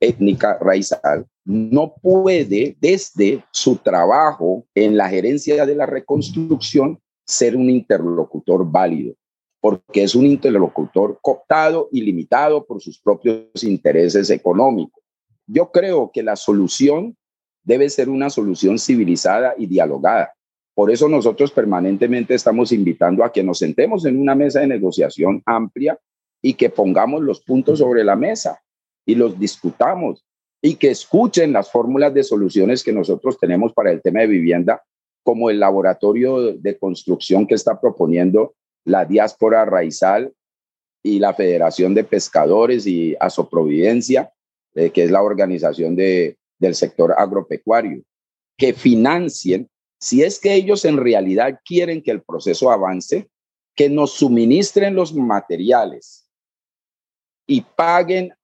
[0.00, 7.70] étnica raizal, no puede desde su trabajo en la gerencia de la reconstrucción ser un
[7.70, 9.14] interlocutor válido,
[9.60, 15.02] porque es un interlocutor cooptado y limitado por sus propios intereses económicos.
[15.46, 17.16] Yo creo que la solución
[17.62, 20.34] debe ser una solución civilizada y dialogada,
[20.74, 25.42] por eso nosotros permanentemente estamos invitando a que nos sentemos en una mesa de negociación
[25.46, 25.98] amplia
[26.42, 28.60] y que pongamos los puntos sobre la mesa
[29.06, 30.24] y los discutamos
[30.60, 34.82] y que escuchen las fórmulas de soluciones que nosotros tenemos para el tema de vivienda,
[35.22, 40.32] como el laboratorio de construcción que está proponiendo la diáspora raizal
[41.02, 44.32] y la Federación de Pescadores y Asoprovidencia,
[44.74, 48.02] eh, que es la organización de, del sector agropecuario,
[48.56, 49.68] que financien
[50.04, 53.30] si es que ellos en realidad quieren que el proceso avance,
[53.74, 56.28] que nos suministren los materiales
[57.46, 58.34] y paguen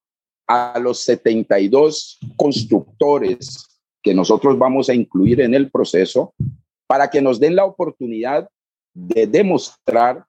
[0.49, 6.33] a los 72 constructores que nosotros vamos a incluir en el proceso
[6.87, 8.49] para que nos den la oportunidad
[8.95, 10.25] de demostrar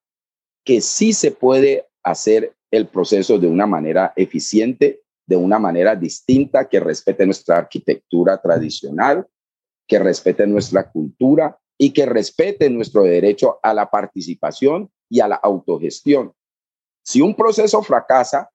[0.66, 6.68] que sí se puede hacer el proceso de una manera eficiente, de una manera distinta,
[6.68, 9.26] que respete nuestra arquitectura tradicional,
[9.92, 15.36] que respete nuestra cultura y que respete nuestro derecho a la participación y a la
[15.36, 16.32] autogestión.
[17.04, 18.50] Si un proceso fracasa,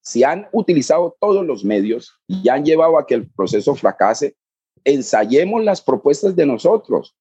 [0.00, 4.36] si han utilizado todos los medios y han llevado a que el proceso fracase,
[4.84, 7.16] ensayemos las propuestas de nosotros,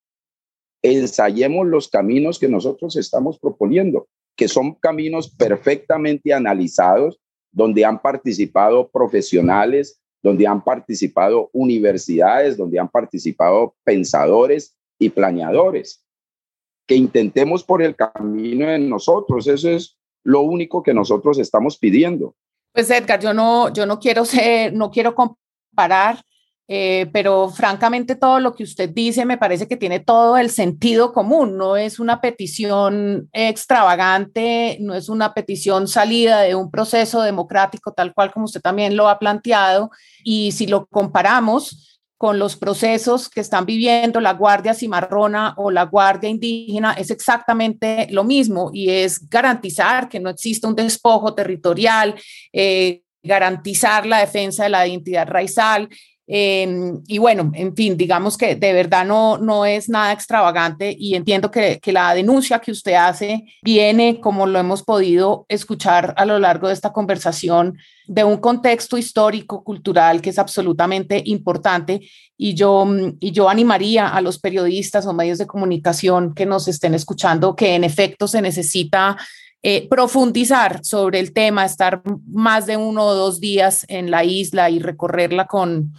[0.83, 7.19] ensayemos los caminos que nosotros estamos proponiendo, que son caminos perfectamente analizados,
[7.51, 16.03] donde han participado profesionales, donde han participado universidades, donde han participado pensadores y planeadores.
[16.87, 22.33] Que intentemos por el camino de nosotros, eso es lo único que nosotros estamos pidiendo.
[22.73, 26.23] Pues Edgar, yo no, yo no quiero ser, no quiero comparar
[26.67, 31.13] eh, pero francamente todo lo que usted dice me parece que tiene todo el sentido
[31.13, 37.93] común, no es una petición extravagante, no es una petición salida de un proceso democrático
[37.93, 39.91] tal cual como usted también lo ha planteado,
[40.23, 45.83] y si lo comparamos con los procesos que están viviendo la Guardia Cimarrona o la
[45.83, 52.15] Guardia Indígena, es exactamente lo mismo y es garantizar que no exista un despojo territorial,
[52.53, 55.89] eh, garantizar la defensa de la identidad raizal,
[56.27, 61.13] Em, y bueno, en fin, digamos que de verdad no, no es nada extravagante y
[61.13, 66.25] entiendo que, que, la denuncia que usted hace viene, como lo hemos podido escuchar a
[66.25, 67.77] lo largo de esta conversación,
[68.07, 72.01] de un contexto histórico, cultural que es absolutamente importante.
[72.37, 72.87] Y yo,
[73.19, 77.75] y yo animaría a los periodistas o medios de comunicación que nos estén escuchando que
[77.75, 79.15] en efecto se necesita
[79.61, 84.69] eh, profundizar sobre el tema, estar más de uno o dos días en la isla
[84.69, 85.93] y recorrerla con,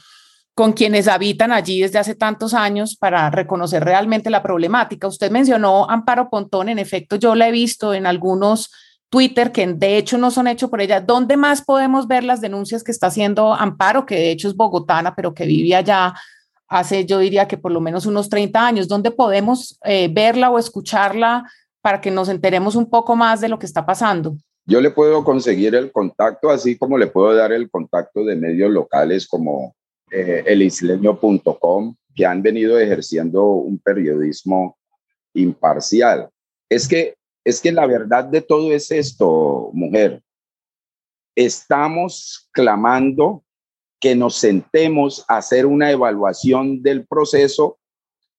[0.57, 5.07] con quienes habitan allí desde hace tantos años para reconocer realmente la problemática.
[5.07, 8.73] Usted mencionó Amparo Pontón, en efecto yo la he visto en algunos
[9.11, 11.03] Twitter que de hecho no son hechos por ella.
[11.03, 15.15] ¿Dónde más podemos ver las denuncias que está haciendo Amparo, que de hecho es bogotana,
[15.15, 16.15] pero que vive allá
[16.69, 18.89] hace, yo diría que por lo menos unos 30 años?
[18.89, 21.45] ¿Dónde podemos eh, verla o escucharla
[21.83, 24.39] para que nos enteremos un poco más de lo que está pasando?
[24.65, 28.71] Yo le puedo conseguir el contacto, así como le puedo dar el contacto de medios
[28.71, 29.77] locales como
[30.19, 34.79] eh, elisleño.com, que han venido ejerciendo un periodismo
[35.35, 36.31] imparcial.
[36.71, 40.23] Es que, es que la verdad de todo es esto, mujer.
[41.35, 43.45] Estamos clamando
[44.01, 47.79] que nos sentemos a hacer una evaluación del proceso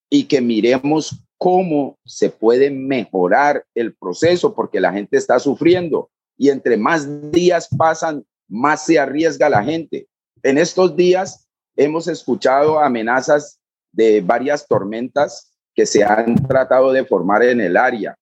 [0.09, 6.49] y que miremos cómo se puede mejorar el proceso, porque la gente está sufriendo y
[6.49, 10.07] entre más días pasan, más se arriesga la gente.
[10.41, 11.47] En estos días
[11.78, 13.59] hemos escuchado amenazas
[13.91, 18.17] de varias tormentas que se han tratado de formar en el área.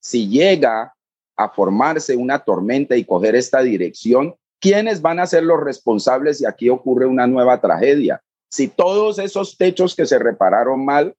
[0.00, 0.94] Si llega
[1.36, 6.46] a formarse una tormenta y coger esta dirección, ¿quiénes van a ser los responsables si
[6.46, 8.22] aquí ocurre una nueva tragedia?
[8.48, 11.14] Si todos esos techos que se repararon mal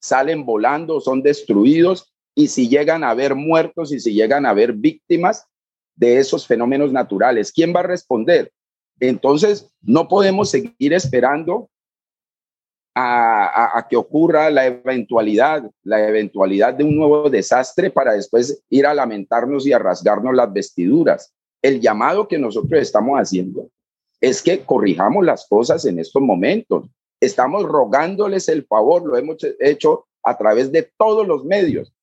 [0.00, 4.72] salen volando, son destruidos, y si llegan a haber muertos y si llegan a haber
[4.72, 5.46] víctimas
[5.94, 8.50] de esos fenómenos naturales, ¿quién va a responder?
[9.00, 11.70] Entonces, no podemos seguir esperando
[12.94, 18.94] a, que ocurra la eventualidad, la eventualidad de un nuevo desastre para después ir a
[18.94, 21.32] lamentarnos y a rasgarnos las vestiduras.
[21.62, 23.70] El llamado que nosotros estamos haciendo
[24.20, 26.86] es que corrijamos las cosas en estos momentos.
[27.20, 31.94] Estamos rogándoles el favor, lo hemos hecho a través de todos los medios.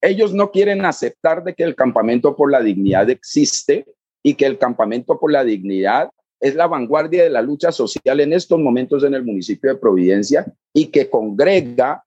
[0.00, 3.86] Ellos no quieren aceptar de que el campamento por la dignidad existe
[4.22, 6.10] y que el campamento por la dignidad
[6.44, 10.44] es la vanguardia de la lucha social en estos momentos en el municipio de Providencia
[10.74, 12.04] y que congrega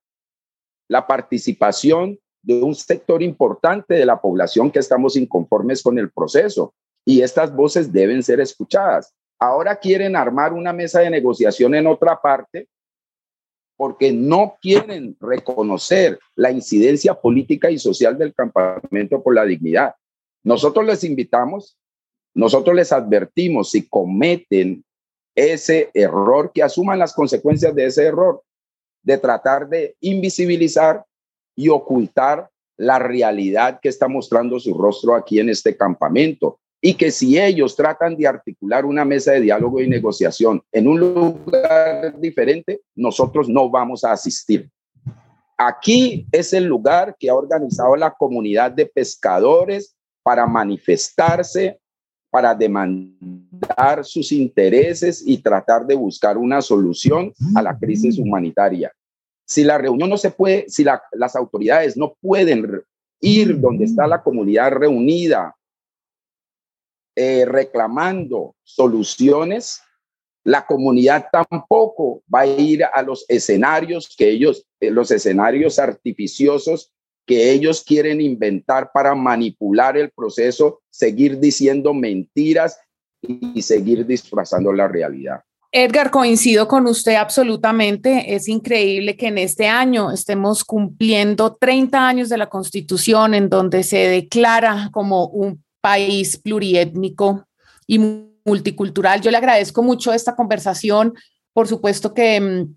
[0.87, 6.75] la participación de un sector importante de la población que estamos inconformes con el proceso.
[7.03, 9.11] Y estas voces deben ser escuchadas.
[9.39, 12.67] Ahora quieren armar una mesa de negociación en otra parte
[13.75, 19.95] porque no quieren reconocer la incidencia política y social del campamento por la dignidad.
[20.43, 21.75] Nosotros les invitamos
[22.37, 24.85] nosotros les advertimos si cometen
[25.35, 28.43] ese error, que asuman las consecuencias de ese error,
[29.01, 31.03] de tratar de invisibilizar
[31.55, 36.59] y ocultar la realidad que está mostrando su rostro aquí en este campamento.
[36.79, 40.99] Y que si ellos tratan de articular una mesa de diálogo y negociación en un
[40.99, 44.69] lugar diferente, nosotros no vamos a asistir.
[45.57, 51.79] Aquí es el lugar que ha organizado la comunidad de pescadores para manifestarse,
[52.37, 58.93] para demandar sus intereses y tratar de buscar una solución a la crisis humanitaria.
[59.43, 62.83] Si la reunión no se puede, si las autoridades no pueden
[63.21, 65.55] ir donde está la comunidad reunida
[67.15, 69.81] eh, reclamando soluciones,
[70.43, 76.93] la comunidad tampoco va a ir a los escenarios que ellos, eh, los escenarios artificiosos
[77.27, 82.79] que ellos quieren inventar para manipular el proceso, seguir diciendo mentiras
[83.21, 85.41] y seguir disfrazando la realidad.
[85.73, 88.33] Edgar, coincido con usted absolutamente.
[88.33, 93.83] Es increíble que en este año estemos cumpliendo 30 años de la Constitución en donde
[93.83, 97.45] se declara como un país pluriétnico
[97.85, 97.99] y
[98.45, 99.19] multicultural.
[99.19, 101.13] Yo le agradezco mucho esta conversación.
[101.51, 102.75] Por supuesto que mm,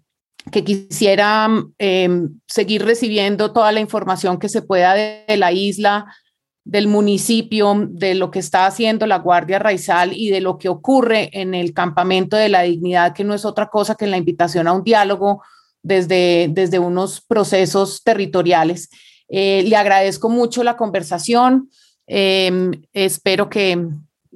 [0.51, 6.07] que quisiera em, seguir recibiendo toda la información que se pueda de, la isla,
[6.64, 11.30] del municipio, de lo que está haciendo la Guardia Raizal y de lo que ocurre
[11.32, 14.72] en el campamento de la dignidad, que no es otra cosa que la invitación a
[14.72, 15.43] un diálogo
[15.82, 18.88] desde, desde unos procesos territoriales.
[19.28, 21.70] Eh, le agradezco mucho la conversación.
[22.07, 23.88] Em, espero que,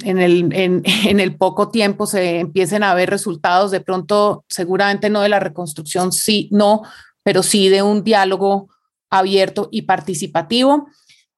[0.03, 5.21] en el, en, el poco tiempo se empiecen a ver resultados, de pronto seguramente no
[5.21, 6.83] de la reconstrucción, sí, no,
[7.23, 8.69] pero sí de un diálogo
[9.11, 10.89] abierto y participativo.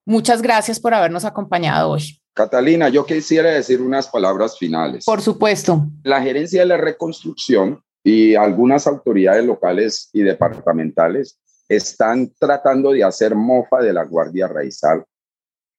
[0.04, 2.20] Muchas gracias por habernos acompañado hoy.
[2.32, 5.04] Catalina, yo quisiera decir unas palabras finales.
[5.04, 5.86] Por supuesto.
[6.02, 11.38] La gerencia de la reconstrucción y algunas autoridades locales y departamentales
[11.68, 15.04] están tratando de hacer mofa de la Guardia Raizal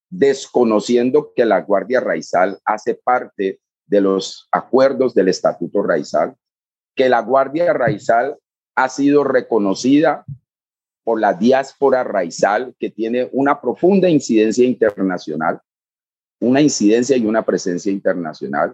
[0.10, 6.36] desconociendo que la Guardia Raizal hace parte de los acuerdos del Estatuto Raizal,
[6.96, 8.38] que la Guardia Raizal
[8.76, 10.26] ha sido reconocida
[11.04, 15.62] por la diáspora raizal, que tiene una profunda incidencia internacional,
[16.42, 18.74] una incidencia y una presencia internacional,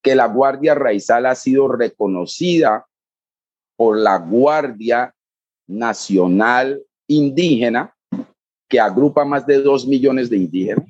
[0.00, 2.86] que la Guardia Raizal ha sido reconocida
[3.76, 5.12] por la Guardia
[5.66, 7.94] Nacional Indígena,
[8.72, 10.88] que agrupa más de dos millones de indígenas,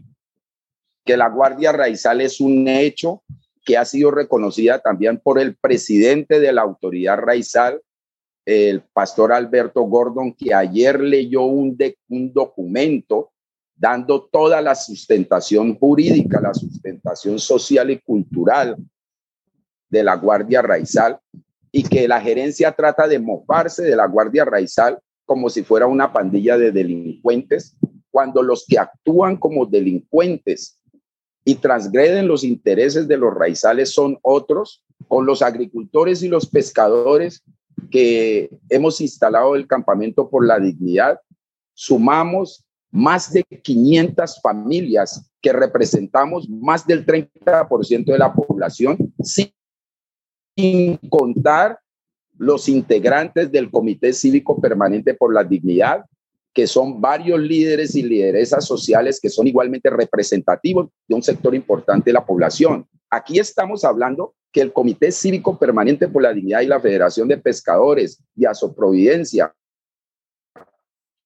[1.04, 3.24] que la Guardia Raizal es un hecho
[3.64, 7.82] que ha sido reconocida también por el presidente de la autoridad Raizal,
[8.46, 11.76] el pastor Alberto Gordon, que ayer leyó un,
[12.08, 13.32] un documento
[13.74, 18.76] dando toda la sustentación jurídica, la sustentación social y cultural
[19.90, 21.18] de la Guardia Raizal
[21.72, 25.00] y que la gerencia trata de mofarse de la Guardia Raizal
[25.32, 27.74] como si fuera una pandilla de delincuentes,
[28.10, 30.78] cuando los que actúan como delincuentes
[31.42, 37.42] y transgreden los intereses de los raizales son otros, con los agricultores y los pescadores
[37.90, 41.18] que hemos instalado el campamento por la dignidad,
[41.72, 51.80] sumamos más de 500 familias que representamos más del 30% de la población, sin contar
[52.42, 56.04] los integrantes del Comité Cívico Permanente por la Dignidad,
[56.52, 62.10] que son varios líderes y lideresas sociales que son igualmente representativos de un sector importante
[62.10, 62.84] de la población.
[63.08, 67.38] Aquí estamos hablando que el Comité Cívico Permanente por la Dignidad y la Federación de
[67.38, 69.54] Pescadores y Asoprovidencia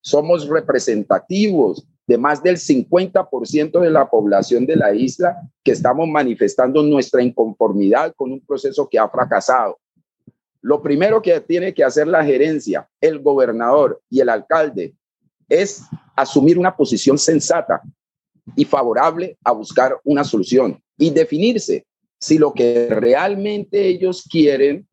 [0.03, 6.83] somos representativos de más del 50% de la población de la isla que estamos manifestando
[6.83, 9.79] nuestra inconformidad con un proceso que ha fracasado.
[10.67, 14.97] Lo primero que tiene que hacer la gerencia, el gobernador y el alcalde
[15.49, 15.85] es
[16.17, 17.81] asumir una posición sensata
[18.57, 21.87] y favorable a buscar una solución y definirse
[22.19, 24.89] si lo que realmente ellos quieren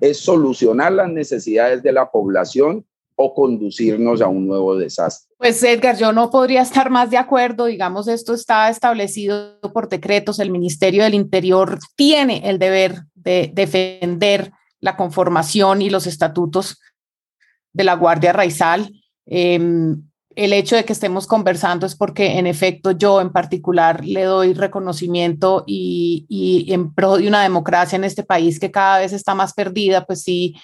[0.00, 5.34] es solucionar las necesidades de la población o conducirnos a un nuevo desastre.
[5.36, 7.66] Pues Edgar, yo no podría estar más de acuerdo.
[7.66, 10.38] Digamos, esto está establecido por decretos.
[10.38, 16.80] El Ministerio del Interior tiene el deber de defender la conformación y los estatutos
[17.72, 18.92] de la Guardia Raizal.
[19.26, 20.02] Em,
[20.36, 24.54] el hecho de que estemos conversando es porque, en efecto, yo en particular le doy
[24.54, 29.34] reconocimiento y, y en pro de una democracia en este país que cada vez está
[29.34, 30.54] más perdida, pues sí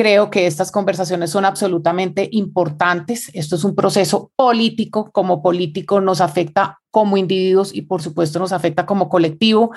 [0.00, 3.30] Creo que estas conversaciones son absolutamente importantes.
[3.34, 5.10] Esto es un proceso político.
[5.12, 9.72] Como político nos afecta como individuos y por supuesto nos afecta como colectivo.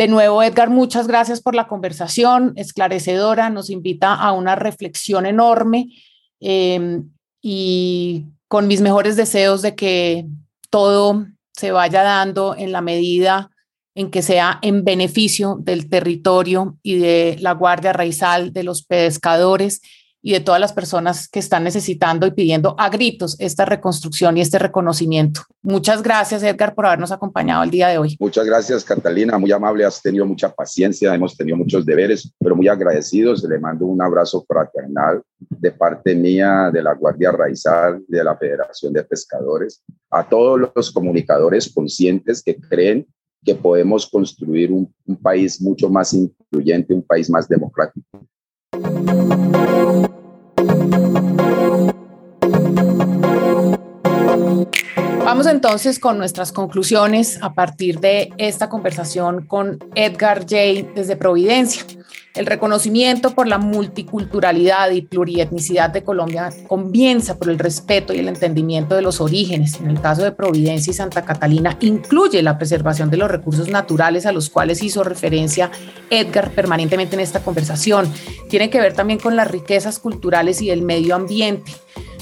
[0.00, 3.50] De nuevo, Edgar, muchas gracias por la conversación esclarecedora.
[3.50, 5.88] Nos invita a una reflexión enorme
[6.40, 7.10] em,
[7.42, 10.24] y con mis mejores deseos de que
[10.70, 13.50] todo se vaya dando en la medida
[13.94, 19.82] en que sea en beneficio del territorio y de la Guardia Raizal, de los pescadores
[20.22, 24.40] y de todas las personas que están necesitando y pidiendo a gritos esta reconstrucción y
[24.40, 25.42] este reconocimiento.
[25.62, 28.16] Muchas gracias, Edgar, por habernos acompañado el día de hoy.
[28.20, 29.38] Muchas gracias, Catalina.
[29.38, 33.42] Muy amable, has tenido mucha paciencia, hemos tenido muchos deberes, pero muy agradecidos.
[33.44, 38.92] Le mando un abrazo fraternal de parte mía, de la Guardia Raizal, de la Federación
[38.92, 43.06] de Pescadores, a todos los comunicadores conscientes que creen
[43.42, 48.06] que podemos construir un, un país mucho más incluyente, un país más democrático.
[55.30, 60.90] Vamos entonces con nuestras conclusiones a partir de esta conversación con Edgar J.
[60.92, 61.84] desde Providencia.
[62.34, 68.26] El reconocimiento por la multiculturalidad y plurietnicidad de Colombia comienza por el respeto y el
[68.26, 69.76] entendimiento de los orígenes.
[69.76, 74.26] En el caso de Providencia y Santa Catalina, incluye la preservación de los recursos naturales
[74.26, 75.70] a los cuales hizo referencia
[76.10, 78.12] Edgar permanentemente en esta conversación.
[78.48, 81.70] Tiene que ver también con las riquezas culturales y el medio ambiente.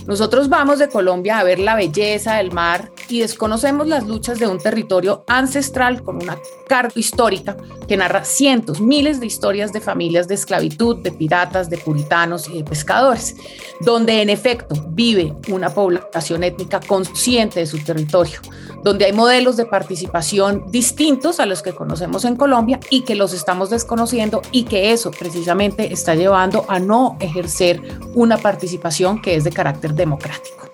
[0.09, 4.47] Nosotros vamos de Colombia a ver la belleza del mar y desconocemos las luchas de
[4.47, 10.27] un territorio ancestral con una carga histórica que narra cientos, miles de historias de familias
[10.27, 13.37] de esclavitud, de piratas, de puritanos y de pescadores,
[13.81, 18.41] donde en efecto vive una población étnica consciente de su territorio,
[18.83, 23.35] donde hay modelos de participación distintos a los que conocemos en Colombia y que los
[23.35, 27.83] estamos desconociendo y que eso precisamente está llevando a no ejercer
[28.15, 30.71] una participación que es de carácter democrático.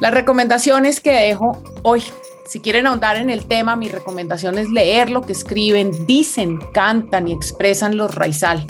[0.00, 2.02] Las recomendaciones que dejo hoy,
[2.46, 7.28] si quieren ahondar en el tema, mi recomendación es leer lo que escriben, dicen, cantan
[7.28, 8.66] y expresan los raizal.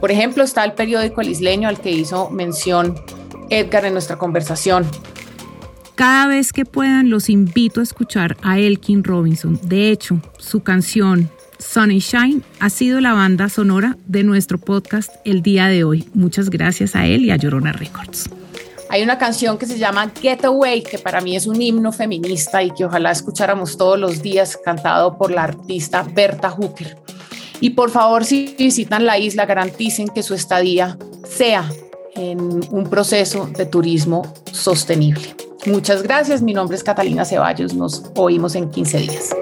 [0.00, 2.94] Por ejemplo, está el periódico El Isleño al que hizo mención
[3.50, 4.86] Edgar en nuestra conversación.
[5.94, 9.58] Cada vez que puedan los invito a escuchar a Elkin Robinson.
[9.62, 15.42] De hecho, su canción Sunny Shine ha sido la banda sonora de nuestro podcast el
[15.42, 16.08] día de hoy.
[16.14, 18.30] Muchas gracias a él y a Llorona Records.
[18.90, 22.62] Hay una canción que se llama Get Away, que para mí es un himno feminista
[22.62, 26.96] y que ojalá escucháramos todos los días, cantado por la artista Berta Hooker.
[27.60, 30.96] Y por favor, si visitan la isla, garanticen que su estadía
[31.28, 31.70] sea
[32.14, 35.34] en un proceso de turismo sostenible.
[35.66, 39.34] Muchas gracias, mi nombre es Catalina Ceballos, nos oímos en 15 días.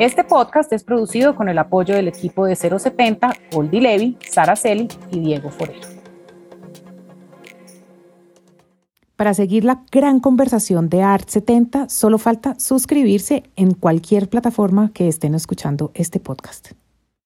[0.00, 4.88] Este podcast es producido con el apoyo del equipo de 070, Goldie Levy, Sara Celi
[5.10, 5.86] y Diego Forero.
[9.16, 15.06] Para seguir la gran conversación de Art 70, solo falta suscribirse en cualquier plataforma que
[15.06, 16.70] estén escuchando este podcast.